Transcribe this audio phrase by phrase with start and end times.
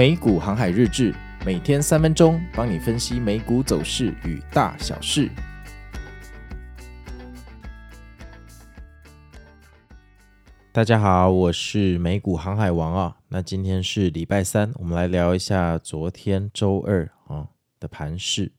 [0.00, 5.30] 美股航海日志，每天三分钟，帮你分析美股走势与大小事。
[10.72, 13.18] 大家好，我是美股航海王啊。
[13.28, 17.48] 那今天是礼拜三，我们来聊一下昨天周二啊
[17.78, 18.52] 的盘势。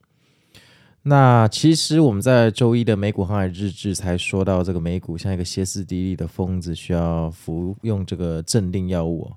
[1.02, 9.32] 那其实我们在周一的美股航海日志才说到，这个美股像一个歇斯底里的疯子，需要服用这个镇定药物。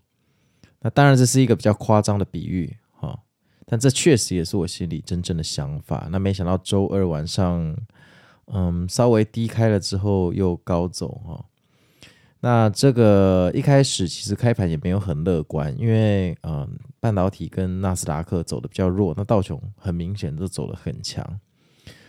[0.85, 3.19] 那当然，这是一个比较夸张的比喻哈，
[3.65, 6.09] 但这确实也是我心里真正的想法。
[6.11, 7.75] 那没想到周二晚上，
[8.53, 11.43] 嗯，稍微低开了之后又高走哈。
[12.41, 21.41] 那这个一开始其实开盘也没有很乐观，因为嗯，半导体跟纳斯达克走的比较弱，那道琼很明显都走得很强。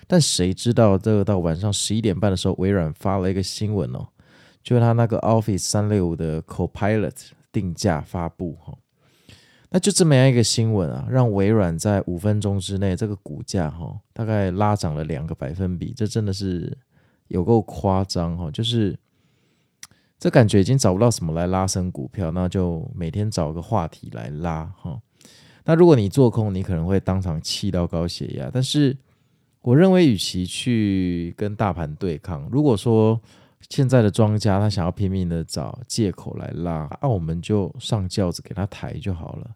[0.05, 4.05] 但谁知道这个到晚上十一点半的时候，微软发了一个新闻哦，
[4.61, 7.29] 就是他那个 Office 三六五的 Copilot。
[7.55, 8.77] 定价发布哈，
[9.69, 16.77] 那就这么样一个新闻啊，让微软在五分钟之内这个股价哈，大概拉涨了两个百分比，这真的是
[17.29, 18.99] 有够夸张哈，就是
[20.19, 24.99] 这感觉已经找不到什么来拉升股票，那就每天找个话题来拉哈。
[25.63, 28.97] 那如果你做空，你可能会当场气到高血压，但是
[29.61, 33.19] 我认为，与其去跟大盘对抗，如果说
[33.69, 39.55] 现在的庄家他想要拼命的找借口来拉，那、我们就上轿子给他抬就好了。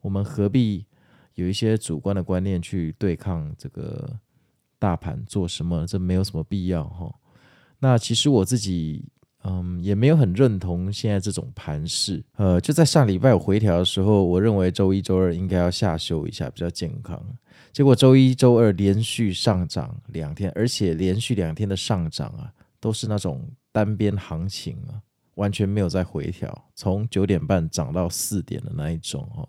[0.00, 0.86] 我们何必
[1.34, 4.10] 有一些主观的观念去对抗这个
[4.78, 5.86] 大盘做什么？
[5.86, 7.14] 这没有什么必要哈。
[7.78, 9.04] 那其实我自己
[9.44, 12.24] 嗯也没有很认同现在这种盘势。
[12.36, 17.22] 呃，就在上礼拜有回调的时候，我认为周一周二应该要下修一下比较健康。
[17.72, 22.52] 结果周一周二连续上涨两天，而且连续两天的上涨啊。
[22.82, 24.98] 都是那种单边行情啊，
[25.36, 29.48] 完全没有在回调，从九点半涨到四点的那一种哦。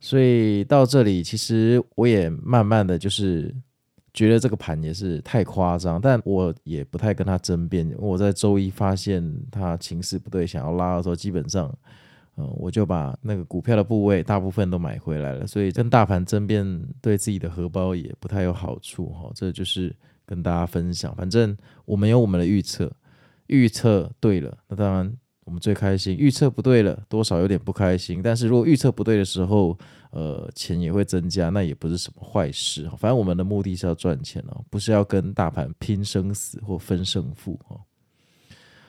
[0.00, 3.54] 所以到这里，其实我也慢慢的就是
[4.14, 7.94] 觉得这个盘也是太夸张，但我也不太跟他争辩。
[7.98, 11.70] 我在周一发现他情势不对，想要拉的时候，基本上，
[12.38, 15.46] 嗯，我就把那个股票的部位大部分都买回来了。
[15.46, 16.64] 所以跟大盘争辩，
[17.02, 19.30] 对自己的荷包也不太有好处哈。
[19.34, 19.94] 这就是。
[20.28, 21.56] 跟大家分享，反正
[21.86, 22.92] 我们有我们的预测，
[23.46, 25.10] 预测对了，那当然
[25.44, 28.20] 我们最开心；预测不对了，多少有点不开心。
[28.22, 29.74] 但是如果预测不对的时候，
[30.10, 32.86] 呃，钱也会增加，那也不是什么坏事。
[32.98, 37.80] 反正我们的目的是要赚钱哦，不是要跟大盘拼生死或分胜负哦。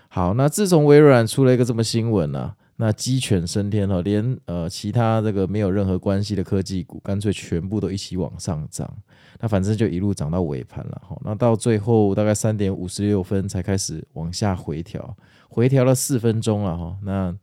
[0.09, 8.89] 好，那自从微软出了一个这么新闻呢、那鸡犬升天哈，连呃其他这个没有任何关系的科技股，干脆全部都一起往上涨。
[9.41, 11.19] 那反正就一路涨到尾盘了哈。
[11.25, 15.13] 那到最后大概三点五十六分才开始往下回调，
[15.49, 16.97] 回调了四分钟了哈。
[17.03, 17.35] 那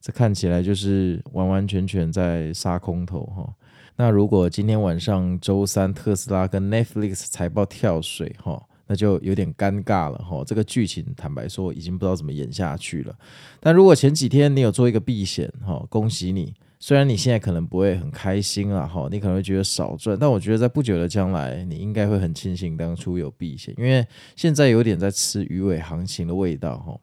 [0.00, 3.52] 这看起来就是完完全全在杀空头哈。
[3.96, 8.62] 那如果今天晚上周三特斯拉跟 Netflix 财报跳水哈。
[8.88, 13.14] 那就有点尴尬了哈，这个剧情坦白说已经不知道怎么演下去了。
[13.60, 16.54] 但如果前几天你有做一个避险哈，恭喜你。
[16.80, 24.06] 虽然你现在可能不会很开心啊哈，你可能会觉得少赚，但我觉得在不久的将来，你应该会很庆幸当初有避险，因为
[24.36, 26.96] 现在有点在吃鱼尾行情的味道哈。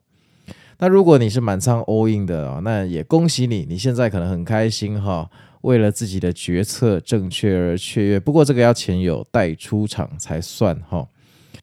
[0.78, 5.30] 那如果你是满仓 all in 的啊，那也恭喜你，你现在可能很开心哈，
[5.60, 8.18] 为了自己的决策正确而雀跃。
[8.18, 11.06] 不过这个要钱有带出场才算哈。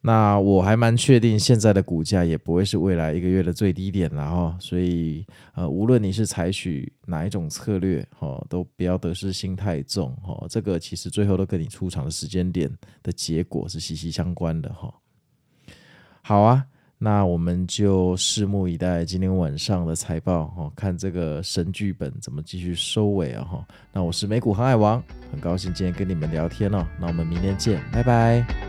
[0.06, 5.26] 那我还蛮确定，现在的股价也不会是未来一个月的最低点了哈，所以
[5.56, 12.70] 呃，无论你是采取哪一种策略哈，都不要得失心太重哈，这个其实最后都跟你出场的时间点
[13.02, 14.94] 的结果是息息相关的哈。
[16.22, 16.66] 好啊，
[16.98, 23.66] 那我们就拭目以待今天晚上的财报哈，看这个神剧本怎么继续收尾啊哈。
[23.94, 28.63] 那我是美股航海王，很高兴今天跟你们聊天哦，那我们明天见，拜拜。